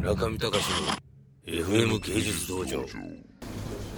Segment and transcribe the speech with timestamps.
[0.00, 0.64] 中見隆
[1.46, 2.82] の FM 芸術道場。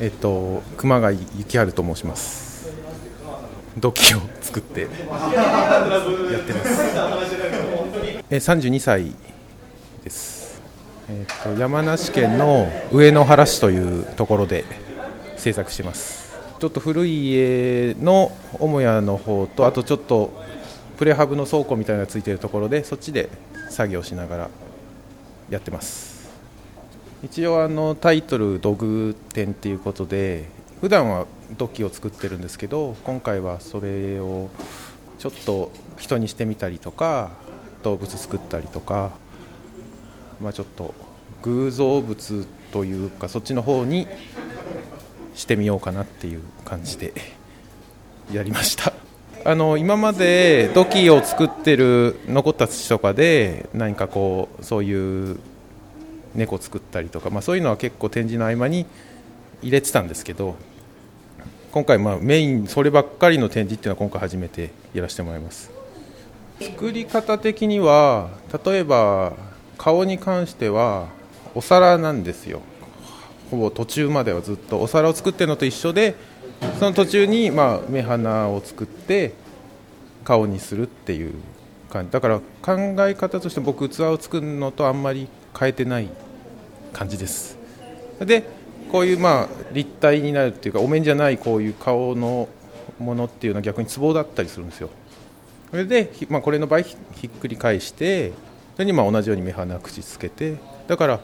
[0.01, 2.73] えっと熊谷幸春と申します。
[3.79, 6.83] 土器を作ってやってます。
[8.31, 9.15] え32歳
[10.03, 10.61] です。
[11.09, 14.65] えっと山梨県の上野原市というところで
[15.37, 16.37] 制作してます。
[16.59, 20.33] ちょっと古い家の母屋の方とあとちょっと
[20.97, 23.29] プレハブの倉庫みたいなのがついてるところでそっちで
[23.71, 24.51] 作業しながら
[25.51, 26.31] やってます。
[27.23, 30.49] 一応あのタイトル「土偶展」っていうことで
[30.81, 34.51] 普段は土器を作ってるんですけど今回はそれを
[35.19, 37.31] ちょっと人にしてみたりとか
[37.85, 39.13] 動物作ったりとか、
[40.41, 40.95] まあ、ちょっと
[41.43, 44.09] 偶像物というかそっちの方に
[45.35, 47.13] してみようかなっていう感じで
[48.33, 48.93] やりました。
[49.45, 55.41] あの今まで土器を作ってる残った土とかで何かこうそういう
[56.35, 58.87] 猫作ったりとか、まあ、そういうのは結構展示の合間に
[59.61, 60.55] 入れてたんですけど
[61.73, 65.71] 今回まあメインそればっかりの展示っていうのは今回初めてやらせてもらいます。
[66.61, 68.31] 作り方的には
[68.65, 69.33] 例えば
[69.79, 71.09] 顔に関しては
[71.55, 72.61] お皿なんですよ。
[73.51, 76.15] ほぼ途中まではずっとお皿を作ってるのと一緒で
[76.79, 79.33] その途中にまあ目鼻を作って
[80.25, 81.35] 顔にするっていう
[81.91, 82.13] 感じ。
[82.13, 86.09] だから考え方として僕器を作るのとあんまり変えてない
[86.93, 87.59] 感じです。
[88.21, 88.45] で
[88.91, 92.49] こういうまあ立体になるっていうかお面じゃないこういう顔の
[92.99, 94.91] ものっていうのは逆に壺だったりするんですよ。
[95.71, 98.33] それで、まあ、これの場合ひっくり返して
[98.75, 101.21] それにまあ同じように目鼻口つけてだから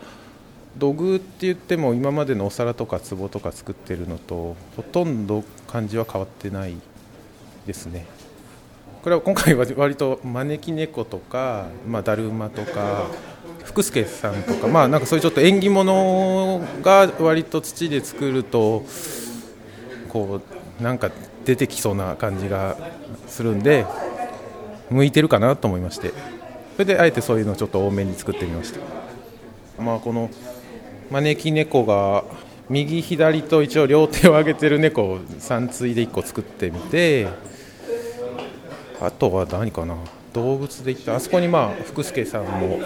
[0.79, 6.75] 土偶って言っても今までのお皿とか壺とか作ってるのとほとんど感じは変わってない
[7.67, 8.07] ですね。
[9.03, 13.07] これは今回は割と招き猫とか、まあ、だるまとか
[13.65, 18.85] 福助さんとかまあなんかそういうちょっと縁起物が割と土で作ると
[20.09, 20.41] こ
[20.81, 21.11] うなんか
[21.45, 22.77] 出てきそうな感じが
[23.27, 23.87] するんで
[24.91, 26.13] 向いてるかなと思いまして。
[26.79, 28.79] それであえてそういうのをちょっと多めに作ってみました。
[29.83, 30.31] まあこの
[31.11, 32.25] 招き猫が
[32.69, 37.29] 右左と一応両手を上げてる猫を3対で1個作ってみて
[39.01, 39.97] あとは何かな？
[40.35, 42.81] 動物で言ったあそこにまあ福助さんも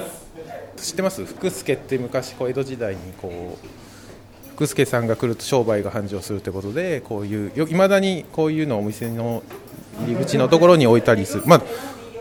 [0.76, 1.24] 知ってます？
[1.24, 9.42] 福助って昔こう江戸時代にこう福助さんが来ると商売が繁盛するということでこういういまだにこういうのをお店の
[10.00, 11.42] 入り口のところに置いたりする。
[11.46, 11.62] まあ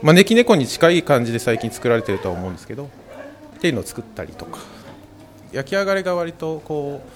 [0.01, 2.89] 招き猫に近い感じで最近作られてるとは思うんですけど
[3.57, 4.57] っていうのを作ったりとか。
[5.51, 7.09] 焼き上がりが割とこう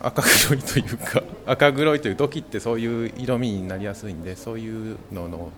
[0.00, 5.52] 赤黒いというか赤黒いという土器ってそういう色味になりやすいんでそういうのの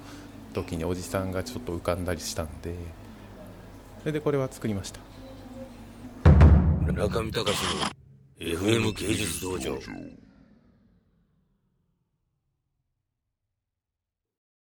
[0.52, 2.74] 時におじさんがちょっと浮かんだりしたんで
[4.00, 5.00] それでこれは作りました。
[6.92, 7.84] 中見隆の
[8.38, 9.78] FM 芸術道場。